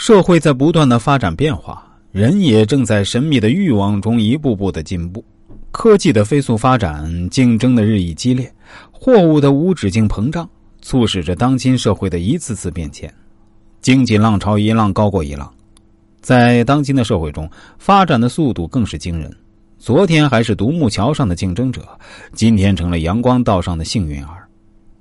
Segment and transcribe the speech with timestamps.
[0.00, 5.22] 社会在不断的发展变化，人也正在神秘的欲望中一步步的进步。
[5.70, 8.50] 科技的飞速发展，竞争的日益激烈，
[8.90, 10.48] 货物的无止境膨胀，
[10.80, 13.12] 促使着当今社会的一次次变迁。
[13.82, 15.52] 经济浪潮一浪高过一浪，
[16.22, 17.46] 在当今的社会中，
[17.78, 19.30] 发展的速度更是惊人。
[19.78, 21.86] 昨天还是独木桥上的竞争者，
[22.32, 24.39] 今天成了阳光道上的幸运儿。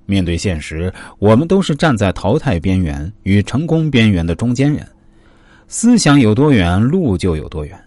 [0.09, 4.83] 面对现实，我们都是站在淘汰边缘与成功边缘的中间人。
[5.67, 7.79] 思想有多远，路就有多远。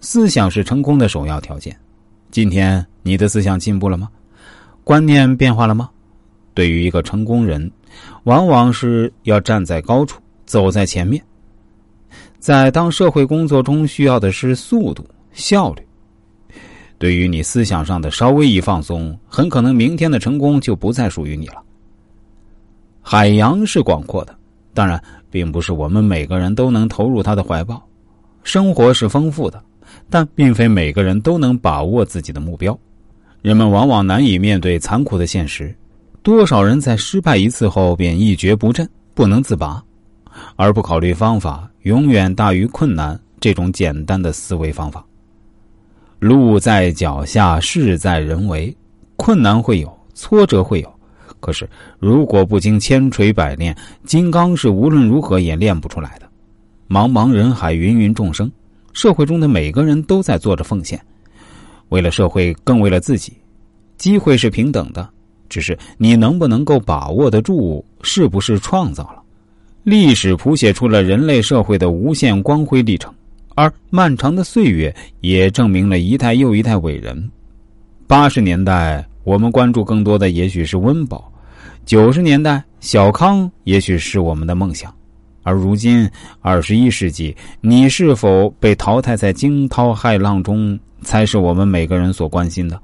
[0.00, 1.76] 思想是成功的首要条件。
[2.30, 4.08] 今天你的思想进步了吗？
[4.84, 5.90] 观念变化了吗？
[6.54, 7.68] 对于一个成功人，
[8.22, 11.20] 往往是要站在高处，走在前面。
[12.38, 15.82] 在当社会工作中，需要的是速度、效率。
[16.98, 21.62] 对于你思想上的稍微一放松，很可能明天的成功就不再属于你了。
[23.06, 24.34] 海洋是广阔的，
[24.72, 25.00] 当然，
[25.30, 27.80] 并不是我们每个人都能投入他的怀抱。
[28.42, 29.62] 生活是丰富的，
[30.08, 32.76] 但并非每个人都能把握自己的目标。
[33.42, 35.76] 人们往往难以面对残酷的现实，
[36.22, 39.84] 多少人在失败一次后便一蹶不振，不能自拔，
[40.56, 45.04] 而不考虑方法永远大于困难这种简单的思维方法。
[46.18, 48.74] 路在脚下，事在人为。
[49.16, 50.93] 困难会有，挫折会有，
[51.44, 56.26] 可是如果不经千锤百炼，金刚是无论如何也练不出来的。
[56.88, 58.50] 茫茫人海，芸芸众生，
[58.94, 60.98] 社会中的每个人都在做着奉献，
[61.90, 63.34] 为了社会，更为了自己。
[63.98, 65.06] 机会是平等的，
[65.50, 69.22] 只是你能不能够把握得住，是不是创造了？
[69.82, 73.12] 历史谱写出了人类社会的无限光辉历程。
[73.54, 77.30] 而漫长的岁月也证明了一代又一代伟人。
[78.06, 81.30] 八十年代，我们关注更多的也许是温饱；
[81.84, 84.90] 九十年代，小康也许是我们的梦想；
[85.42, 86.08] 而如今，
[86.40, 92.80] 二十一世纪，你是否被淘汰在惊涛骇浪中，才是我们每个人所关心的。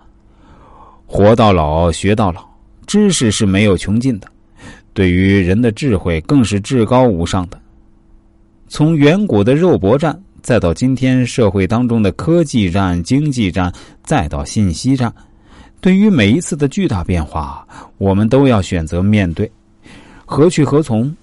[1.06, 2.44] 活到老，学到老，
[2.86, 4.28] 知识是没有穷尽的，
[4.92, 7.58] 对于人的智慧更是至高无上的。
[8.68, 10.20] 从远古的肉搏战。
[10.42, 13.70] 再到今天社会当中的科技战、经济战，
[14.02, 15.12] 再到信息战，
[15.80, 17.66] 对于每一次的巨大变化，
[17.98, 19.50] 我们都要选择面对。
[20.24, 21.14] 何去何从？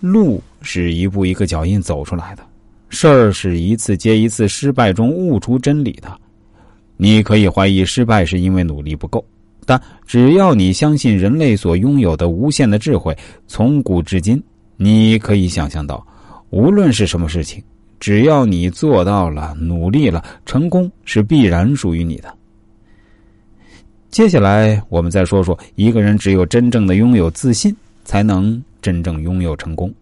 [0.00, 2.42] 路是一步一个脚印走出来的，
[2.90, 6.20] 事儿是一次接一次失败中悟出真理的。
[6.98, 9.24] 你可以怀疑失败是因为努力不够，
[9.64, 13.16] 但只要你相信人类所拥有的无限的智慧，
[13.46, 14.40] 从古至今，
[14.76, 16.06] 你可以想象到，
[16.50, 17.62] 无论是什么事情。
[17.98, 22.32] 只要你做到了，努力了，成功是必然属于你的。
[24.16, 29.92] 接下来，我们再说说，一个人只有真正的拥有自信，才能真正拥有成功。